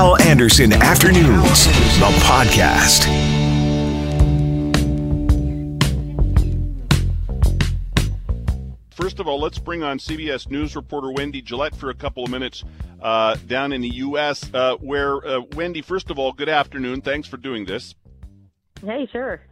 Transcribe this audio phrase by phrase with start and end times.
[0.00, 3.04] Hal Anderson Afternoons, the podcast.
[8.92, 12.30] First of all, let's bring on CBS News reporter Wendy Gillette for a couple of
[12.30, 12.64] minutes
[13.02, 14.48] uh, down in the U.S.
[14.54, 17.02] Uh, where, uh, Wendy, first of all, good afternoon.
[17.02, 17.94] Thanks for doing this.
[18.82, 19.42] Hey, sure.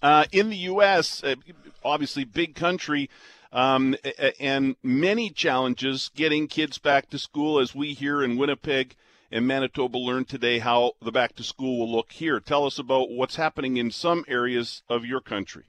[0.00, 1.34] Uh, in the U.S., uh,
[1.84, 3.10] obviously, big country.
[3.52, 3.96] Um,
[4.38, 8.94] and many challenges getting kids back to school as we here in Winnipeg
[9.34, 12.38] and Manitoba learn today how the back to school will look here.
[12.38, 15.64] Tell us about what's happening in some areas of your country.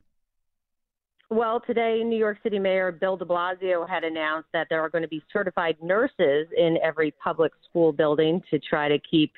[1.31, 5.01] Well, today, New York City Mayor Bill de Blasio had announced that there are going
[5.01, 9.33] to be certified nurses in every public school building to try to keep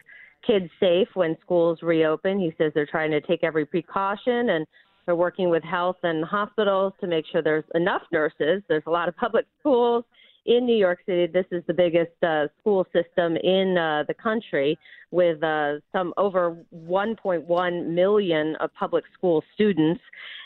[0.46, 2.38] kids safe when schools reopen.
[2.38, 4.68] He says they're trying to take every precaution and
[5.06, 8.62] they're working with health and hospitals to make sure there's enough nurses.
[8.68, 10.04] There's a lot of public schools
[10.48, 11.28] in New York City.
[11.28, 14.80] This is the biggest uh, school system in uh, the country
[15.12, 20.02] with uh, some over 1.1 million of public school students.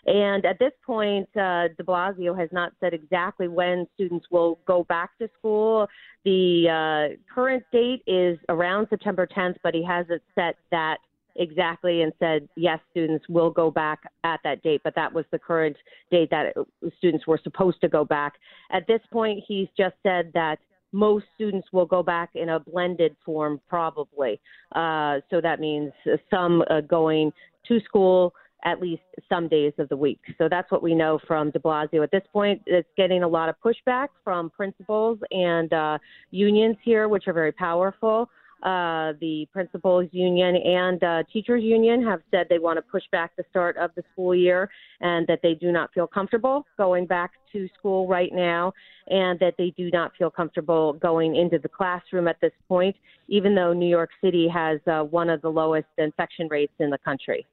[0.08, 4.84] And at this point, uh, de Blasio has not said exactly when students will go
[4.84, 5.88] back to school.
[6.25, 6.68] The
[7.14, 10.97] uh, current date is around September 10th, but he hasn't set that
[11.36, 15.40] exactly and said yes students will go back at that date but that was the
[15.40, 15.76] current
[16.10, 16.54] date that
[16.98, 18.34] students were supposed to go back
[18.72, 20.58] at this point he's just said that
[20.94, 24.40] most students will go back in a blended form probably
[24.76, 25.92] uh, so that means
[26.30, 27.32] some uh, going
[27.68, 30.20] to school at least some days of the week.
[30.38, 32.04] So that's what we know from de Blasio.
[32.04, 35.98] At this point, it's getting a lot of pushback from principals and uh,
[36.30, 38.30] unions here, which are very powerful.
[38.64, 43.36] Uh, the principals union and uh, teachers union have said they want to push back
[43.36, 47.31] the start of the school year and that they do not feel comfortable going back
[47.52, 48.72] to school right now
[49.08, 52.95] and that they do not feel comfortable going into the classroom at this point,
[53.28, 57.00] even though New York City has uh, one of the lowest infection rates in the
[57.00, 57.48] country.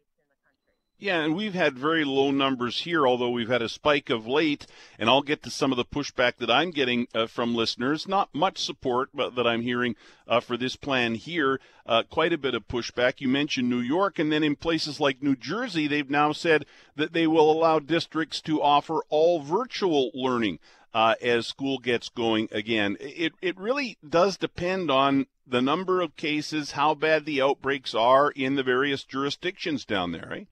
[1.00, 4.66] Yeah, and we've had very low numbers here, although we've had a spike of late.
[4.98, 8.08] And I'll get to some of the pushback that I'm getting uh, from listeners.
[8.08, 9.94] Not much support but that I'm hearing
[10.26, 11.60] uh, for this plan here.
[11.86, 13.20] Uh, quite a bit of pushback.
[13.20, 16.66] You mentioned New York, and then in places like New Jersey, they've now said
[16.96, 20.58] that they will allow districts to offer all virtual learning.
[20.92, 26.16] Uh, as school gets going again, it it really does depend on the number of
[26.16, 30.48] cases, how bad the outbreaks are in the various jurisdictions down there, right?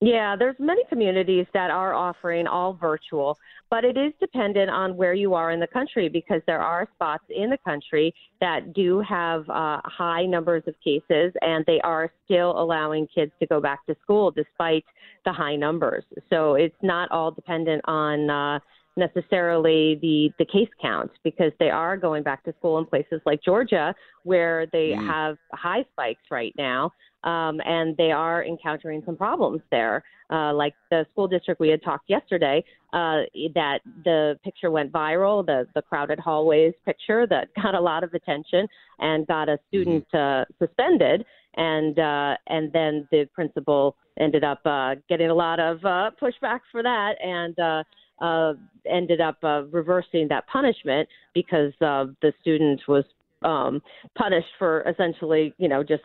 [0.00, 3.36] Yeah, there's many communities that are offering all virtual,
[3.68, 7.24] but it is dependent on where you are in the country because there are spots
[7.30, 12.60] in the country that do have uh, high numbers of cases and they are still
[12.60, 14.84] allowing kids to go back to school despite
[15.24, 16.04] the high numbers.
[16.30, 18.60] So it's not all dependent on uh,
[18.96, 23.40] necessarily the the case count because they are going back to school in places like
[23.42, 23.94] Georgia
[24.24, 25.06] where they mm.
[25.06, 26.92] have high spikes right now
[27.24, 30.02] um, and they are encountering some problems there.
[30.30, 32.62] Uh, like the school district we had talked yesterday,
[32.92, 33.22] uh,
[33.54, 38.12] that the picture went viral, the the crowded hallways picture that got a lot of
[38.12, 38.66] attention
[38.98, 41.24] and got a student uh, suspended,
[41.56, 46.60] and uh, and then the principal ended up uh, getting a lot of uh, pushback
[46.70, 47.58] for that, and.
[47.58, 47.82] Uh,
[48.20, 48.54] uh,
[48.90, 53.04] ended up uh, reversing that punishment because uh, the student was
[53.42, 53.80] um,
[54.16, 56.02] punished for essentially, you know, just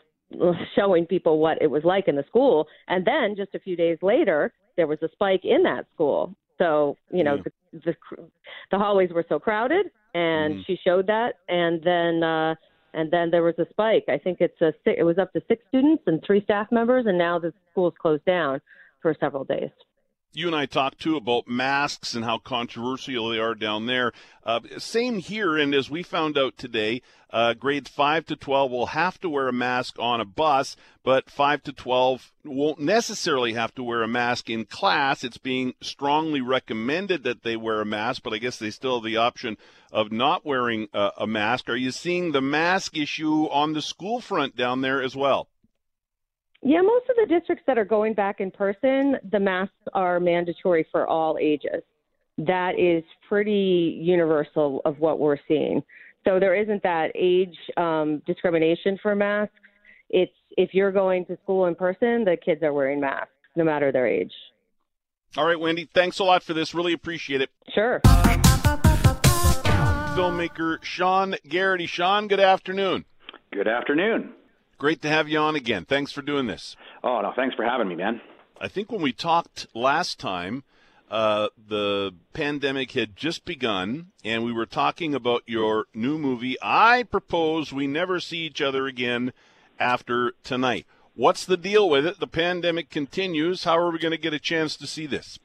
[0.76, 2.68] showing people what it was like in the school.
[2.88, 6.36] And then just a few days later, there was a spike in that school.
[6.58, 7.42] So you know, yeah.
[7.74, 7.96] the, the
[8.72, 10.66] the hallways were so crowded, and mm.
[10.66, 12.24] she showed that, and then.
[12.24, 12.56] uh
[12.96, 14.06] and then there was a spike.
[14.08, 17.18] I think it's a it was up to six students and three staff members, and
[17.18, 18.62] now the school's closed down
[19.02, 19.72] for several days
[20.36, 24.12] you and I talked too about masks and how controversial they are down there.
[24.44, 28.86] Uh, same here, and as we found out today, uh, grades 5 to 12 will
[28.88, 33.74] have to wear a mask on a bus, but 5 to 12 won't necessarily have
[33.76, 35.24] to wear a mask in class.
[35.24, 39.04] It's being strongly recommended that they wear a mask, but I guess they still have
[39.04, 39.58] the option
[39.92, 41.70] of not wearing a, a mask.
[41.70, 45.48] Are you seeing the mask issue on the school front down there as well?
[46.66, 50.88] Yeah, most of the districts that are going back in person, the masks are mandatory
[50.92, 51.84] for all ages.
[52.38, 55.84] That is pretty universal of what we're seeing.
[56.26, 59.54] So there isn't that age um, discrimination for masks.
[60.10, 63.92] It's if you're going to school in person, the kids are wearing masks no matter
[63.92, 64.32] their age.
[65.36, 66.74] All right, Wendy, thanks a lot for this.
[66.74, 67.50] Really appreciate it.
[67.74, 68.00] Sure.
[70.16, 71.88] Filmmaker Sean Garrity.
[71.88, 73.04] Sean, good afternoon.
[73.52, 74.34] Good afternoon.
[74.84, 75.86] Great to have you on again.
[75.86, 76.76] Thanks for doing this.
[77.06, 78.20] Oh, no, thanks for having me, man.
[78.60, 80.66] I think when we talked last time,
[81.10, 86.58] uh, the pandemic had just begun, and we were talking about your new movie.
[86.62, 89.32] I propose we never see each other again
[89.80, 90.86] after tonight.
[91.16, 92.20] What's the deal with it?
[92.20, 93.64] The pandemic continues.
[93.64, 95.40] How are we going to get a chance to see this?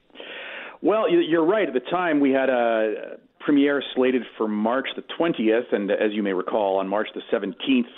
[0.83, 1.69] Well, you're right.
[1.69, 6.23] At the time, we had a premiere slated for March the 20th, and as you
[6.23, 7.89] may recall, on March the 17th,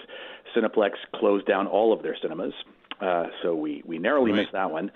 [0.56, 2.52] Cineplex closed down all of their cinemas.
[3.00, 4.42] Uh, so we, we narrowly right.
[4.42, 4.92] missed that one.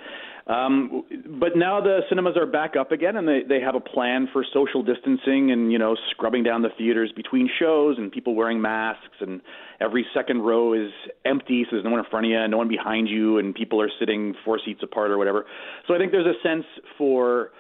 [0.47, 1.03] Um,
[1.41, 4.45] but now the cinemas are back up again, and they, they have a plan for
[4.53, 9.17] social distancing and you know scrubbing down the theaters between shows and people wearing masks,
[9.21, 9.41] and
[9.81, 10.93] every second row is
[11.25, 13.57] empty, so there's no one in front of you, and no one behind you, and
[13.57, 15.47] people are sitting four seats apart or whatever.
[15.89, 16.67] So I think there's a sense
[16.97, 17.51] for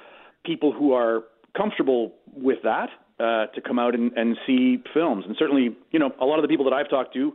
[0.44, 1.25] people who are
[1.56, 6.11] comfortable with that uh, to come out and, and see films, and certainly you know
[6.21, 7.33] a lot of the people that I've talked to,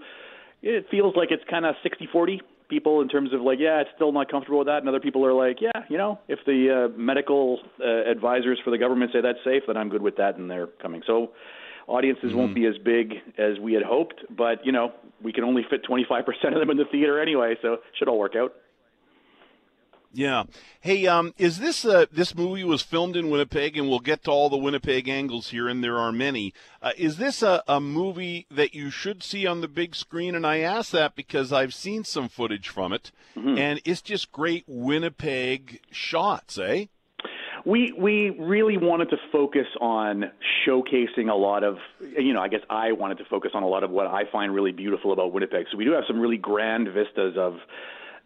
[0.61, 2.39] it feels like it's kind of 60-40
[2.69, 5.25] people in terms of like, yeah, it's still not comfortable with that, and other people
[5.25, 9.21] are like, yeah, you know, if the uh, medical uh, advisors for the government say
[9.21, 11.01] that's safe, then I'm good with that, and they're coming.
[11.07, 11.31] So
[11.87, 12.37] audiences mm-hmm.
[12.37, 14.93] won't be as big as we had hoped, but you know,
[15.23, 16.19] we can only fit 25%
[16.53, 18.53] of them in the theater anyway, so it should all work out.
[20.11, 20.45] Yeah.
[20.81, 24.31] Hey, um, is this uh, this movie was filmed in Winnipeg, and we'll get to
[24.31, 26.53] all the Winnipeg angles here, and there are many.
[26.81, 30.33] Uh, is this a, a movie that you should see on the big screen?
[30.33, 33.57] And I ask that because I've seen some footage from it, mm-hmm.
[33.57, 36.85] and it's just great Winnipeg shots, eh?
[37.65, 40.31] We we really wanted to focus on
[40.65, 41.77] showcasing a lot of
[42.17, 44.55] you know I guess I wanted to focus on a lot of what I find
[44.55, 45.67] really beautiful about Winnipeg.
[45.71, 47.57] So we do have some really grand vistas of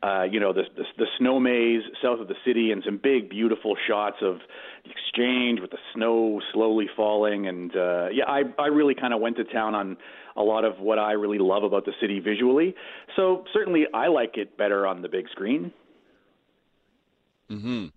[0.04, 3.30] uh, you know, the, the, the snow maze south of the city and some big,
[3.30, 4.40] beautiful shots of
[4.84, 7.48] the exchange with the snow slowly falling.
[7.48, 9.96] And uh, yeah, I, I really kind of went to town on
[10.36, 12.76] a lot of what I really love about the city visually.
[13.16, 15.72] So certainly I like it better on the big screen.
[17.50, 17.88] Hmm.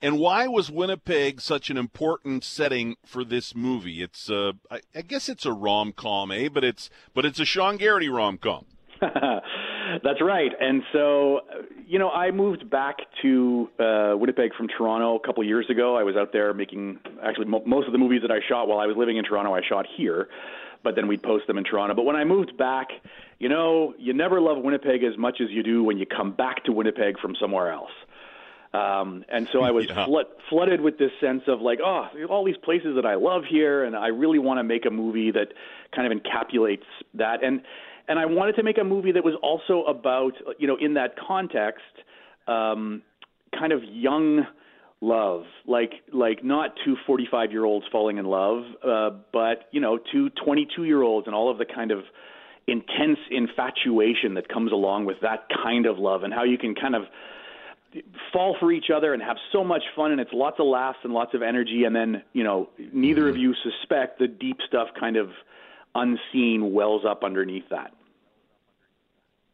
[0.00, 4.02] And why was Winnipeg such an important setting for this movie?
[4.02, 6.48] It's, uh, I, I guess it's a rom com, eh?
[6.48, 8.64] But it's, but it's a Sean Garrity rom com.
[10.02, 10.52] That's right.
[10.60, 11.40] And so,
[11.86, 15.96] you know, I moved back to uh, Winnipeg from Toronto a couple years ago.
[15.96, 18.78] I was out there making actually mo- most of the movies that I shot while
[18.78, 19.54] I was living in Toronto.
[19.54, 20.28] I shot here,
[20.82, 21.94] but then we'd post them in Toronto.
[21.94, 22.88] But when I moved back,
[23.38, 26.64] you know, you never love Winnipeg as much as you do when you come back
[26.64, 27.92] to Winnipeg from somewhere else.
[28.72, 30.06] Um, and so I was yeah.
[30.06, 33.84] flood, flooded with this sense of like, oh, all these places that I love here,
[33.84, 35.52] and I really want to make a movie that
[35.94, 36.84] kind of encapsulates
[37.14, 37.42] that.
[37.42, 37.62] And
[38.10, 41.14] and I wanted to make a movie that was also about, you know, in that
[41.16, 41.84] context,
[42.48, 43.02] um,
[43.56, 44.44] kind of young
[45.00, 49.96] love, like like not two 45 year olds falling in love, uh, but you know,
[50.12, 52.00] two 22 year olds and all of the kind of
[52.66, 56.96] intense infatuation that comes along with that kind of love, and how you can kind
[56.96, 57.02] of
[58.32, 61.12] fall for each other and have so much fun and it's lots of laughs and
[61.12, 63.30] lots of energy and then you know neither mm-hmm.
[63.30, 65.30] of you suspect the deep stuff kind of
[65.96, 67.92] unseen wells up underneath that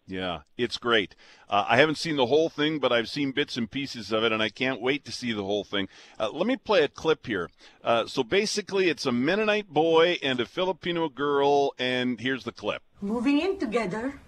[0.07, 1.15] yeah, it's great.
[1.49, 4.33] Uh, I haven't seen the whole thing, but I've seen bits and pieces of it,
[4.33, 5.89] and I can't wait to see the whole thing.
[6.19, 7.51] Uh, let me play a clip here.
[7.83, 12.83] Uh, so basically, it's a Mennonite boy and a Filipino girl, and here's the clip.
[13.01, 14.21] Moving in together?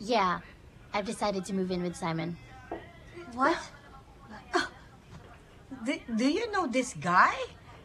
[0.00, 0.40] Yeah,
[0.92, 2.36] I've decided to move in with Simon.
[3.34, 3.58] What?
[4.54, 4.68] Oh,
[5.84, 7.34] do, do you know this guy?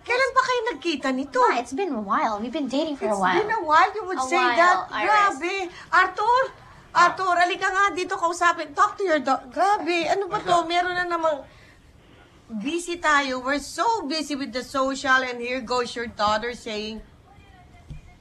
[0.04, 1.40] Kailan ba kayo nagkita nito?
[1.40, 2.40] Ma, it's been a while.
[2.42, 3.38] We've been dating for it's a while.
[3.38, 3.88] It's been a while.
[3.96, 4.88] You would a say while, that.
[4.92, 5.40] Iris.
[5.40, 5.72] Grabe.
[5.96, 6.52] Arthur,
[6.94, 8.70] Arthur, alika nga dito kausapin.
[8.78, 9.50] Talk to your dog.
[9.50, 10.62] Grabe, ano ba to?
[10.70, 11.42] Meron na namang
[12.62, 13.42] busy tayo.
[13.42, 17.02] We're so busy with the social and here goes your daughter saying,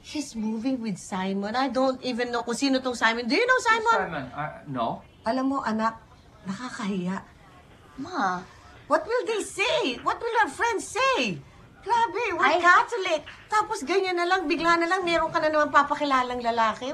[0.03, 1.55] She's moving with Simon.
[1.55, 3.23] I don't even know kung sino tong Simon.
[3.23, 3.95] Do you know Simon?
[4.03, 4.99] Simon, uh, no.
[5.23, 5.95] Alam mo, anak,
[6.43, 7.23] nakakahiya.
[8.03, 8.43] Ma.
[8.91, 9.95] What will they say?
[10.03, 11.39] What will our friends say?
[11.87, 13.23] Grabe, we're I- Catholic.
[13.47, 16.91] Tapos ganyan na lang, bigla na lang, meron ka na naman papakilalang lalaki.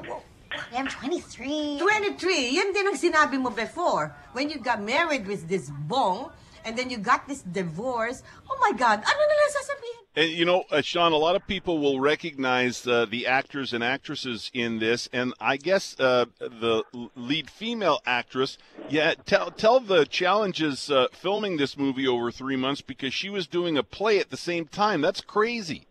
[0.75, 1.79] I'm 23.
[1.79, 4.15] 23, yun din ang sinabi mo before.
[4.33, 6.31] When you got married with this bong,
[6.65, 9.99] and then you got this divorce, oh my God, ano na lang sasabihin?
[10.15, 13.83] And you know, uh, Sean, a lot of people will recognize uh, the actors and
[13.83, 16.83] actresses in this, and I guess uh, the
[17.15, 18.57] lead female actress.
[18.89, 23.47] Yeah, tell tell the challenges uh, filming this movie over three months because she was
[23.47, 25.01] doing a play at the same time.
[25.01, 25.85] That's crazy.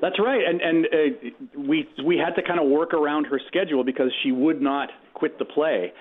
[0.00, 3.84] That's right, and and uh, we we had to kind of work around her schedule
[3.84, 5.92] because she would not quit the play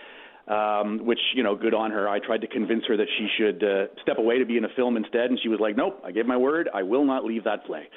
[0.50, 2.10] um, which you know, good on her.
[2.10, 4.70] I tried to convince her that she should uh, step away to be in a
[4.75, 6.70] film instead, and she was like, "Nope, I gave my word.
[6.74, 7.88] I will not leave that play."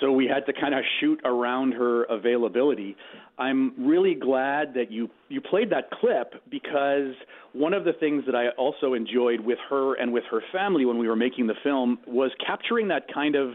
[0.00, 2.96] so we had to kind of shoot around her availability.
[3.38, 7.14] I'm really glad that you you played that clip because
[7.52, 10.98] one of the things that I also enjoyed with her and with her family when
[10.98, 13.52] we were making the film was capturing that kind of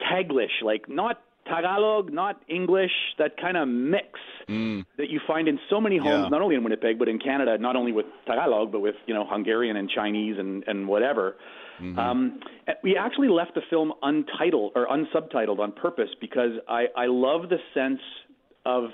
[0.00, 4.84] Taglish, like not Tagalog, not English, that kind of mix Mm.
[4.96, 6.28] that you find in so many homes, Yeah.
[6.28, 9.24] not only in Winnipeg but in Canada, not only with Tagalog but with you know
[9.24, 11.36] Hungarian and Chinese and and whatever.
[11.80, 11.98] Mm-hmm.
[11.98, 12.40] Um,
[12.82, 17.60] we actually left the film untitled or unsubtitled on purpose because I I love the
[17.74, 18.00] sense
[18.66, 18.90] of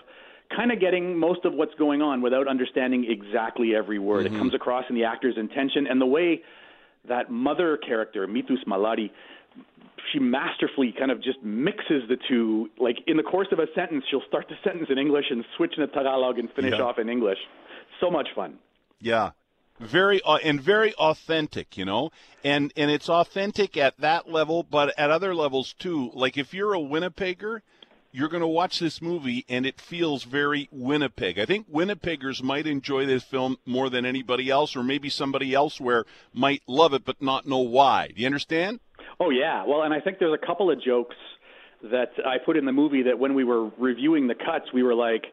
[0.56, 4.26] kind of getting most of what's going on without understanding exactly every word.
[4.26, 4.36] Mm-hmm.
[4.36, 6.42] It comes across in the actor's intention and the way
[7.08, 9.10] that mother character, Mitus Maladi,
[10.12, 12.68] she masterfully kind of just mixes the two.
[12.78, 15.72] Like in the course of a sentence, she'll start the sentence in English and switch
[15.76, 16.82] into Tagalog and finish Yeah.
[16.84, 17.38] off in English.
[18.00, 18.58] So much fun.
[19.00, 19.30] Yeah.
[19.78, 22.10] Very uh, and very authentic, you know,
[22.42, 26.10] and and it's authentic at that level, but at other levels too.
[26.14, 27.60] Like if you're a Winnipegger,
[28.10, 31.38] you're going to watch this movie and it feels very Winnipeg.
[31.38, 36.06] I think Winnipeggers might enjoy this film more than anybody else, or maybe somebody elsewhere
[36.32, 38.08] might love it but not know why.
[38.14, 38.80] Do you understand?
[39.20, 41.16] Oh yeah, well, and I think there's a couple of jokes
[41.82, 44.94] that I put in the movie that when we were reviewing the cuts, we were
[44.94, 45.24] like,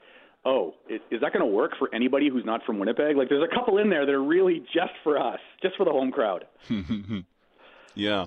[0.45, 3.47] "Oh, is, is that going to work for anybody who's not from Winnipeg?" Like, there's
[3.49, 6.45] a couple in there that are really just for us, just for the home crowd.
[7.95, 8.25] Yeah.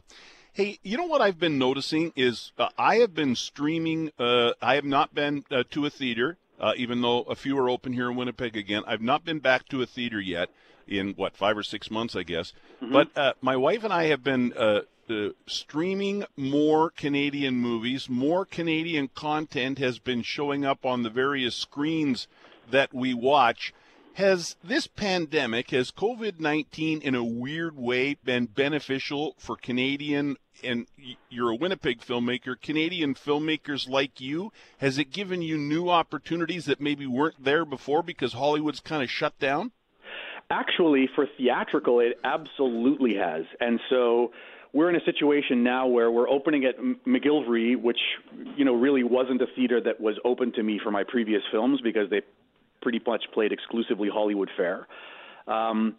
[0.53, 4.11] Hey, you know what I've been noticing is uh, I have been streaming.
[4.19, 7.69] Uh, I have not been uh, to a theater, uh, even though a few are
[7.69, 8.83] open here in Winnipeg again.
[8.87, 10.49] I've not been back to a theater yet
[10.87, 12.53] in what five or six months, I guess.
[12.81, 14.53] But uh, my wife and I have been
[15.11, 18.09] uh, streaming more Canadian movies.
[18.09, 22.29] More Canadian content has been showing up on the various screens
[22.71, 23.73] that we watch.
[24.15, 30.87] Has this pandemic, has COVID 19 in a weird way been beneficial for Canadian, and
[31.29, 34.53] you're a Winnipeg filmmaker, Canadian filmmakers like you?
[34.79, 39.11] Has it given you new opportunities that maybe weren't there before because Hollywood's kind of
[39.11, 39.73] shut down?
[40.49, 43.45] Actually, for theatrical, it absolutely has.
[43.61, 44.33] And so
[44.76, 47.99] we're in a situation now where we're opening at M- McGillivray, which
[48.56, 51.80] you know really wasn't a theater that was open to me for my previous films
[51.83, 52.21] because they
[52.83, 54.87] pretty much played exclusively Hollywood fare.
[55.49, 55.97] Um,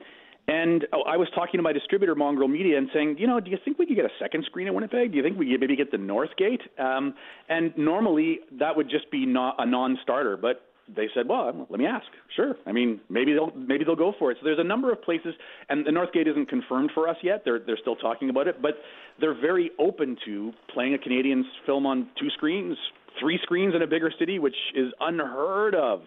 [0.48, 3.50] and oh, I was talking to my distributor, Mongrel Media, and saying, you know, do
[3.50, 5.10] you think we could get a second screen in Winnipeg?
[5.12, 6.62] Do you think we could maybe get the Northgate?
[6.79, 7.15] Um,
[7.50, 11.86] and normally that would just be not a non-starter, but they said, well, let me
[11.86, 12.06] ask.
[12.36, 12.56] Sure.
[12.65, 14.38] I mean, maybe they'll maybe they'll go for it.
[14.39, 15.34] So there's a number of places,
[15.70, 17.41] and the Northgate isn't confirmed for us yet.
[17.44, 18.75] They're they're still talking about it, but
[19.20, 22.77] they're very open to playing a Canadian film on two screens,
[23.20, 26.01] three screens in a bigger city, which is unheard of.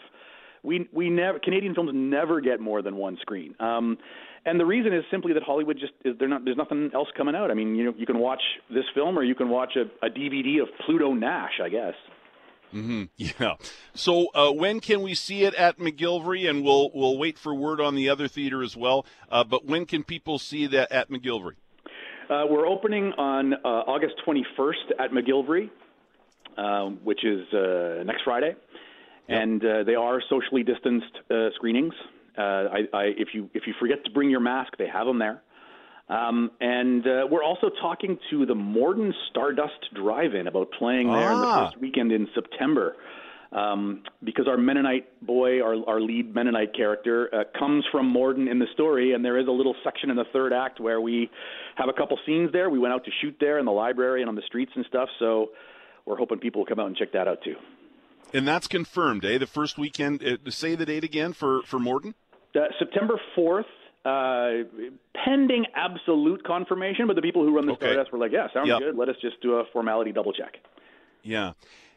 [0.63, 3.55] We we never Canadian films never get more than one screen.
[3.61, 3.99] Um,
[4.47, 7.51] and the reason is simply that Hollywood just is not there's nothing else coming out.
[7.51, 10.11] I mean, you know, you can watch this film or you can watch a, a
[10.11, 11.95] DVD of Pluto Nash, I guess.
[13.17, 13.55] Yeah.
[13.95, 16.49] So uh, when can we see it at McGillivray?
[16.49, 19.05] And we'll we'll wait for word on the other theater as well.
[19.31, 21.55] Uh, but when can people see that at McGillivray?
[22.31, 25.69] Uh, we're opening on uh, August 21st at McGillivray,
[26.57, 28.55] uh, which is uh, next Friday,
[29.29, 31.95] and uh, they are socially distanced uh, screenings.
[32.39, 35.19] Uh, I, I, if you if you forget to bring your mask, they have them
[35.19, 35.43] there.
[36.11, 41.41] Um, and uh, we're also talking to the Morden Stardust Drive-In about playing there in
[41.41, 41.69] the Ah.
[41.71, 42.97] first weekend in September.
[43.53, 48.59] Um, because our Mennonite boy, our, our lead Mennonite character, uh, comes from Morden in
[48.61, 51.29] the story, and there is a little section in the third act where we
[51.77, 52.71] have a couple scenes there.
[52.71, 55.09] We went out to shoot there in the library and on the streets and stuff,
[55.19, 55.51] so
[56.07, 57.57] we're hoping people will come out and check that out too.
[58.33, 59.39] And that's confirmed, eh?
[59.39, 60.23] The first weekend.
[60.25, 62.15] Uh, say the date again for for Morden.
[62.55, 63.65] Uh, September 4th,
[64.05, 64.51] uh,
[65.25, 67.87] pending absolute confirmation, but the people who run the Okay.
[67.87, 68.79] Stardust were like, yeah, sounds Yep.
[68.79, 68.97] good.
[68.97, 70.57] Let us just do a formality double check.
[71.23, 71.53] Yeah.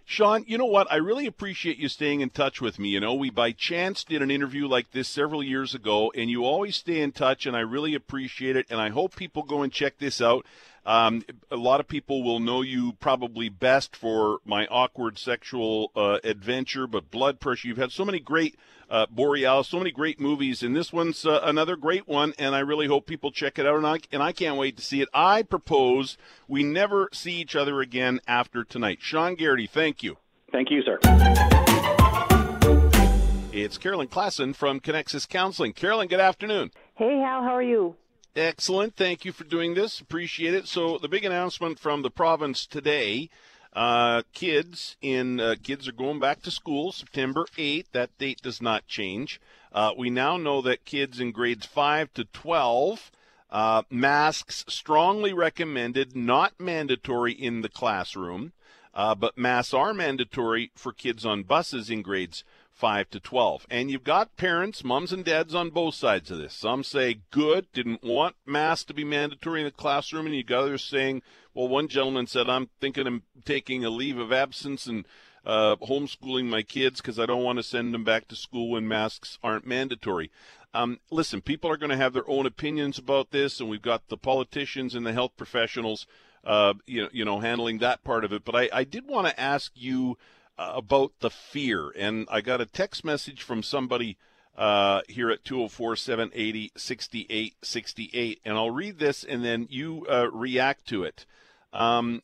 [0.05, 0.91] Sean, you know what?
[0.91, 2.89] I really appreciate you staying in touch with me.
[2.89, 6.43] You know, we by chance did an interview like this several years ago, and you
[6.43, 8.65] always stay in touch, and I really appreciate it.
[8.69, 10.45] And I hope people go and check this out.
[10.85, 16.19] Um, a lot of people will know you probably best for my awkward sexual uh,
[16.23, 17.67] adventure, but blood pressure.
[17.69, 18.57] You've had so many great
[18.89, 22.33] uh, Borealis, so many great movies, and this one's uh, another great one.
[22.37, 24.83] And I really hope people check it out, and I, and I can't wait to
[24.83, 25.09] see it.
[25.13, 28.99] I propose we never see each other again after tonight.
[29.01, 30.17] Sean Garrity, thank you.
[30.51, 30.99] Thank you, sir.
[33.53, 35.73] It's Carolyn Klassen from Connexus Counseling.
[35.73, 36.71] Carolyn, good afternoon.
[36.95, 37.95] Hey, Hal, how are you?
[38.35, 38.95] Excellent.
[38.95, 39.99] Thank you for doing this.
[39.99, 40.67] Appreciate it.
[40.67, 43.29] So, the big announcement from the province today
[43.73, 47.91] uh, kids in uh, kids are going back to school September 8th.
[47.91, 49.39] That date does not change.
[49.71, 53.11] Uh, we now know that kids in grades 5 to 12
[53.51, 58.53] uh, masks strongly recommended, not mandatory in the classroom.
[58.95, 62.43] Uh, but masks are mandatory for kids on buses in grades
[62.83, 63.65] 5 to 12.
[63.69, 66.53] And you've got parents, moms and dads on both sides of this.
[66.53, 70.63] Some say good, didn't want masks to be mandatory in the classroom, and you got
[70.63, 71.21] others saying,
[71.53, 75.05] well, one gentleman said, I'm thinking of taking a leave of absence and
[75.45, 78.85] uh, homeschooling my kids because I don't want to send them back to school when
[78.85, 80.29] masks aren't mandatory.
[80.73, 84.09] Um, listen, people are going to have their own opinions about this, and we've got
[84.09, 86.05] the politicians and the health professionals,
[86.43, 88.43] uh, you know, you know, handling that part of it.
[88.43, 90.17] But I, I did want to ask you
[90.57, 94.17] about the fear, and I got a text message from somebody
[94.57, 100.87] uh, here at 204 780 6868, and I'll read this, and then you uh, react
[100.89, 101.25] to it.
[101.71, 102.21] Um,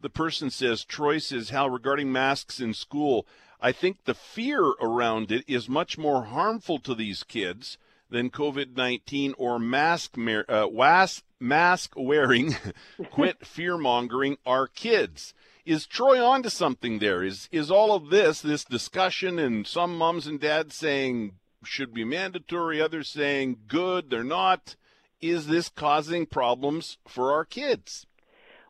[0.00, 3.26] the person says, Troy says, Hal, regarding masks in school,
[3.60, 8.76] I think the fear around it is much more harmful to these kids than COVID
[8.76, 12.56] 19 or mask, uh, was, mask wearing,
[13.10, 15.34] quit fear mongering our kids.
[15.66, 17.22] Is Troy onto something there?
[17.22, 21.32] Is, is all of this, this discussion, and some moms and dads saying
[21.64, 24.76] should be mandatory, others saying good, they're not,
[25.20, 28.06] is this causing problems for our kids?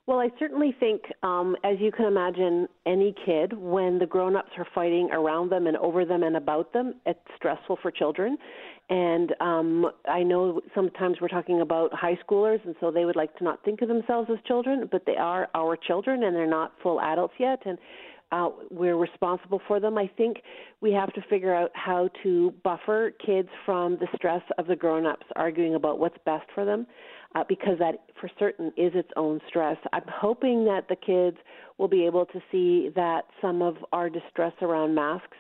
[0.07, 4.51] Well, I certainly think, um, as you can imagine, any kid, when the grown ups
[4.59, 8.37] are fighting around them and over them and about them, it's stressful for children.
[8.91, 13.35] And um, I know sometimes we're talking about high schoolers, and so they would like
[13.37, 16.73] to not think of themselves as children, but they are our children and they're not
[16.83, 17.61] full adults yet.
[17.65, 17.79] And
[18.33, 19.97] uh, we're responsible for them.
[19.97, 20.39] I think
[20.81, 25.07] we have to figure out how to buffer kids from the stress of the grown
[25.07, 26.87] ups arguing about what's best for them
[27.35, 29.77] uh, because that for certain is its own stress.
[29.93, 31.37] I'm hoping that the kids
[31.79, 35.37] will be able to see that some of our distress around masks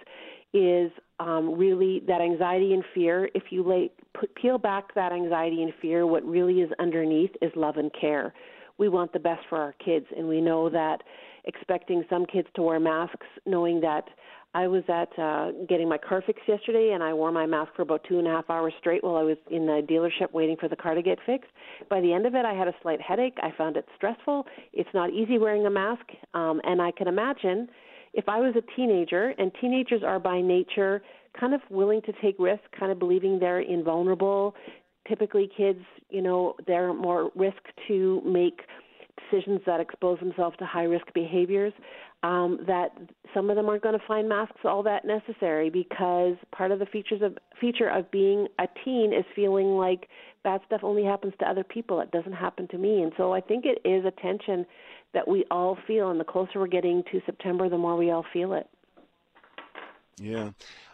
[0.52, 0.90] is
[1.20, 3.28] um, really that anxiety and fear.
[3.34, 7.52] If you lay, put, peel back that anxiety and fear, what really is underneath is
[7.54, 8.34] love and care.
[8.78, 11.02] We want the best for our kids, and we know that
[11.44, 14.04] expecting some kids to wear masks, knowing that
[14.52, 17.82] I was at uh, getting my car fixed yesterday, and I wore my mask for
[17.82, 20.68] about two and a half hours straight while I was in the dealership waiting for
[20.68, 21.50] the car to get fixed.
[21.88, 23.36] By the end of it, I had a slight headache.
[23.42, 24.46] I found it stressful.
[24.72, 26.04] It's not easy wearing a mask,
[26.34, 27.68] um, and I can imagine
[28.12, 31.02] if I was a teenager, and teenagers are by nature
[31.38, 34.54] kind of willing to take risks, kind of believing they're invulnerable.
[35.08, 38.62] Typically, kids, you know, they're more risk to make
[39.30, 41.72] decisions that expose themselves to high risk behaviors
[42.22, 42.90] um, that
[43.32, 46.86] some of them aren't going to find masks all that necessary because part of the
[46.86, 50.08] features of feature of being a teen is feeling like
[50.44, 52.00] bad stuff only happens to other people.
[52.00, 54.66] It doesn't happen to me, and so I think it is a tension
[55.12, 58.24] that we all feel, and the closer we're getting to September, the more we all
[58.32, 58.68] feel it.
[60.18, 60.50] Yeah.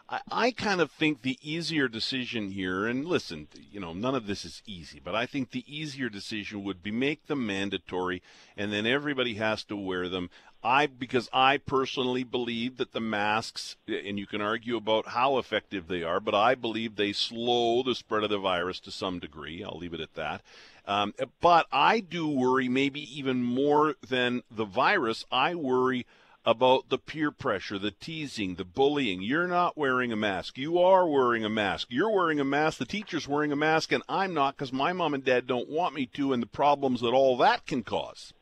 [0.08, 4.26] I, I kind of think the easier decision here, and listen, you know, none of
[4.26, 8.22] this is easy, but I think the easier decision would be make them mandatory,
[8.56, 10.30] and then everybody has to wear them.
[10.66, 15.86] I because I personally believe that the masks, and you can argue about how effective
[15.86, 19.62] they are, but I believe they slow the spread of the virus to some degree.
[19.62, 20.42] I'll leave it at that.
[20.84, 25.24] Um, but I do worry, maybe even more than the virus.
[25.30, 26.04] I worry
[26.44, 29.22] about the peer pressure, the teasing, the bullying.
[29.22, 30.58] You're not wearing a mask.
[30.58, 31.88] You are wearing a mask.
[31.90, 32.78] You're wearing a mask.
[32.78, 35.94] The teacher's wearing a mask, and I'm not because my mom and dad don't want
[35.94, 38.32] me to, and the problems that all that can cause.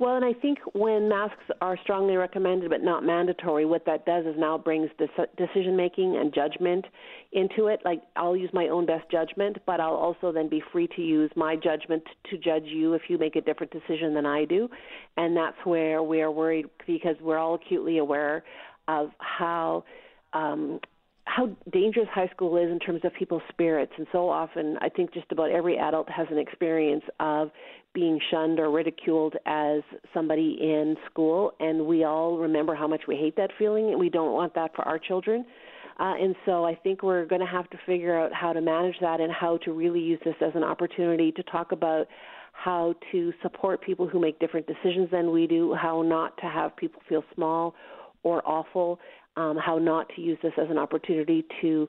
[0.00, 4.24] Well, and I think when masks are strongly recommended but not mandatory, what that does
[4.24, 4.88] is now brings
[5.36, 6.86] decision making and judgment
[7.32, 7.80] into it.
[7.84, 11.30] Like I'll use my own best judgment, but I'll also then be free to use
[11.36, 14.70] my judgment to judge you if you make a different decision than I do.
[15.18, 18.42] And that's where we are worried because we're all acutely aware
[18.88, 19.84] of how
[20.32, 20.80] um,
[21.30, 23.92] how dangerous high school is in terms of people's spirits.
[23.96, 27.50] And so often, I think just about every adult has an experience of
[27.94, 31.52] being shunned or ridiculed as somebody in school.
[31.60, 34.74] And we all remember how much we hate that feeling, and we don't want that
[34.74, 35.44] for our children.
[36.00, 38.96] Uh, and so I think we're going to have to figure out how to manage
[39.00, 42.06] that and how to really use this as an opportunity to talk about
[42.52, 46.76] how to support people who make different decisions than we do, how not to have
[46.76, 47.74] people feel small
[48.22, 48.98] or awful,
[49.36, 51.88] um, how not to use this as an opportunity to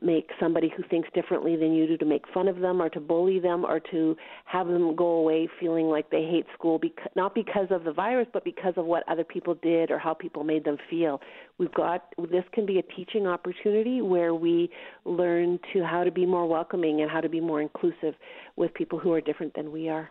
[0.00, 2.98] make somebody who thinks differently than you do to make fun of them or to
[2.98, 4.16] bully them or to
[4.46, 8.26] have them go away feeling like they hate school because, not because of the virus
[8.32, 11.20] but because of what other people did or how people made them feel.
[11.58, 14.70] We've got this can be a teaching opportunity where we
[15.04, 18.14] learn to how to be more welcoming and how to be more inclusive
[18.56, 20.10] with people who are different than we are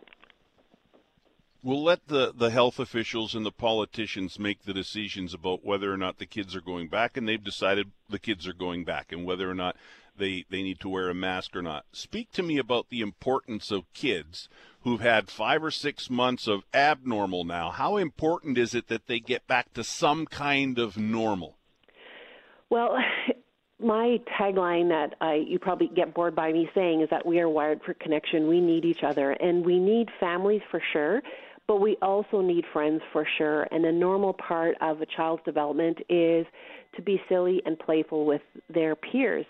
[1.64, 5.96] We'll let the, the health officials and the politicians make the decisions about whether or
[5.96, 9.24] not the kids are going back, and they've decided the kids are going back, and
[9.24, 9.76] whether or not
[10.16, 11.84] they, they need to wear a mask or not.
[11.92, 14.48] Speak to me about the importance of kids
[14.82, 17.70] who've had five or six months of abnormal now.
[17.70, 21.56] How important is it that they get back to some kind of normal?
[22.70, 22.96] Well,
[23.78, 27.48] my tagline that I you probably get bored by me saying is that we are
[27.48, 28.48] wired for connection.
[28.48, 31.22] We need each other and we need families for sure,
[31.68, 33.66] but we also need friends for sure.
[33.70, 36.46] And a normal part of a child's development is
[36.96, 39.46] to be silly and playful with their peers.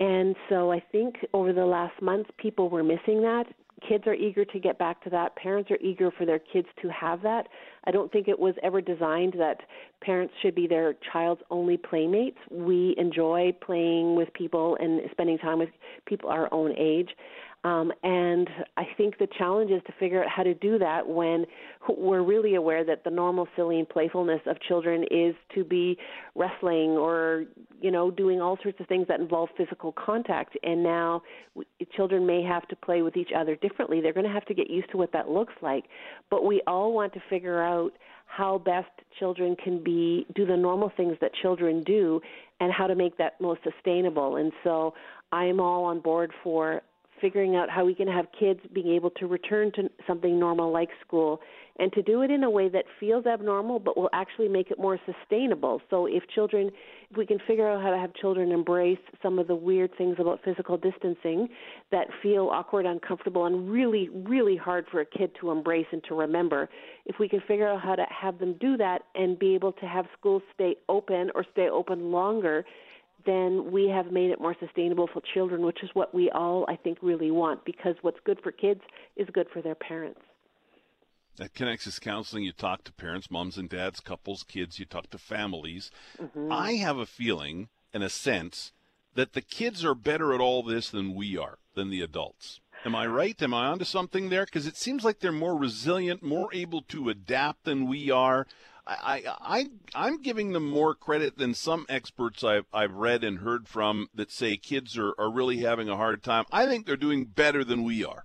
[0.00, 3.46] And so I think over the last month people were missing that
[3.86, 5.36] kids are eager to get back to that.
[5.36, 7.48] Parents are eager for their kids to have that.
[7.84, 9.60] I don't think it was ever designed that
[10.00, 12.38] parents should be their child's only playmates.
[12.50, 15.70] We enjoy playing with people and spending time with
[16.06, 17.10] people our own age.
[17.64, 21.44] Um, and I think the challenge is to figure out how to do that when
[21.88, 25.98] we're really aware that the normal silly and playfulness of children is to be
[26.36, 27.46] wrestling or,
[27.80, 30.56] you know, doing all sorts of things that involve physical contact.
[30.62, 31.22] And now
[31.96, 34.00] children may have to play with each other differently.
[34.00, 35.84] They're going to have to get used to what that looks like.
[36.30, 37.90] But we all want to figure out
[38.26, 42.20] how best children can be do the normal things that children do
[42.60, 44.36] and how to make that most sustainable.
[44.36, 44.94] And so
[45.32, 46.82] I'm all on board for
[47.20, 50.90] figuring out how we can have kids being able to return to something normal like
[51.06, 51.40] school
[51.80, 54.78] and to do it in a way that feels abnormal but will actually make it
[54.78, 55.80] more sustainable.
[55.90, 56.70] So if children
[57.10, 60.16] if we can figure out how to have children embrace some of the weird things
[60.18, 61.48] about physical distancing
[61.90, 66.14] that feel awkward, uncomfortable and really really hard for a kid to embrace and to
[66.14, 66.68] remember,
[67.06, 69.86] if we can figure out how to have them do that and be able to
[69.86, 72.64] have schools stay open or stay open longer
[73.26, 76.76] then we have made it more sustainable for children, which is what we all, I
[76.76, 78.80] think, really want because what's good for kids
[79.16, 80.20] is good for their parents.
[81.40, 85.18] At Connexus Counseling, you talk to parents, moms and dads, couples, kids, you talk to
[85.18, 85.90] families.
[86.20, 86.50] Mm-hmm.
[86.50, 88.72] I have a feeling and a sense
[89.14, 92.60] that the kids are better at all this than we are, than the adults.
[92.84, 93.40] Am I right?
[93.42, 94.44] Am I onto something there?
[94.44, 98.46] Because it seems like they're more resilient, more able to adapt than we are.
[98.88, 103.68] I, I, I'm giving them more credit than some experts I've, I've read and heard
[103.68, 106.46] from that say kids are, are really having a hard time.
[106.50, 108.24] I think they're doing better than we are.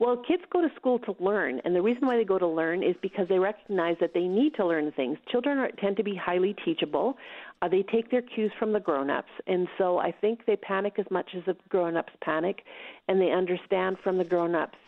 [0.00, 2.84] Well, kids go to school to learn, and the reason why they go to learn
[2.84, 5.18] is because they recognize that they need to learn things.
[5.28, 7.16] Children are, tend to be highly teachable.
[7.60, 11.06] Uh, they take their cues from the grown-ups, and so I think they panic as
[11.10, 12.62] much as the grown-ups panic,
[13.08, 14.78] and they understand from the grown-ups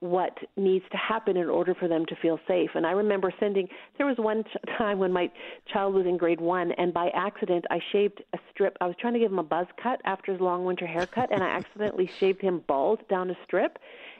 [0.00, 2.70] what needs to happen in order for them to feel safe.
[2.74, 4.44] And I remember sending, there was one
[4.78, 5.30] time when my
[5.72, 8.76] child was in grade one, and by accident, I shaved a strip.
[8.80, 11.42] I was trying to give him a buzz cut after his long winter haircut, and
[11.42, 13.78] I accidentally shaved him bald down a strip.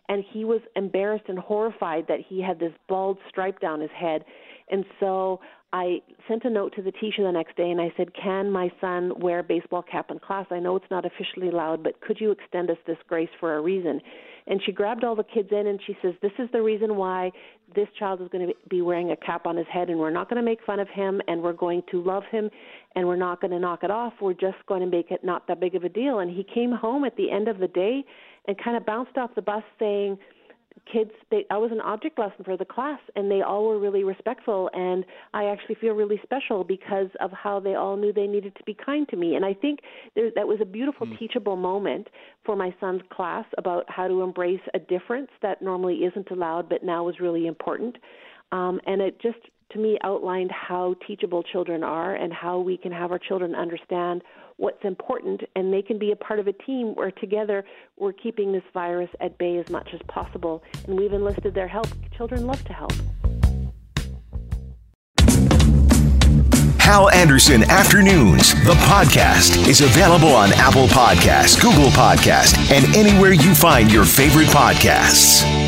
[0.08, 4.24] And he was embarrassed and horrified that he had this bald stripe down his head.
[4.70, 5.40] And so
[5.72, 8.70] I sent a note to the teacher the next day and I said, Can my
[8.80, 10.46] son wear a baseball cap in class?
[10.50, 13.60] I know it's not officially allowed, but could you extend us this grace for a
[13.60, 14.00] reason?
[14.48, 17.32] And she grabbed all the kids in and she says, This is the reason why
[17.74, 20.30] this child is going to be wearing a cap on his head, and we're not
[20.30, 22.48] going to make fun of him, and we're going to love him,
[22.94, 24.12] and we're not going to knock it off.
[24.20, 26.20] We're just going to make it not that big of a deal.
[26.20, 28.04] And he came home at the end of the day
[28.46, 30.16] and kind of bounced off the bus saying,
[30.90, 34.04] kids they I was an object lesson for the class and they all were really
[34.04, 38.54] respectful and I actually feel really special because of how they all knew they needed
[38.56, 39.80] to be kind to me and I think
[40.14, 41.18] there that was a beautiful mm.
[41.18, 42.08] teachable moment
[42.44, 46.84] for my son's class about how to embrace a difference that normally isn't allowed but
[46.84, 47.96] now is really important
[48.52, 49.38] um, and it just
[49.72, 54.22] to me outlined how teachable children are and how we can have our children understand
[54.56, 57.64] what's important and they can be a part of a team where together
[57.98, 60.62] we're keeping this virus at bay as much as possible.
[60.86, 61.88] And we've enlisted their help.
[62.16, 62.92] Children love to help.
[66.86, 73.56] Hal Anderson Afternoons, the podcast, is available on Apple Podcasts, Google Podcasts, and anywhere you
[73.56, 75.65] find your favorite podcasts.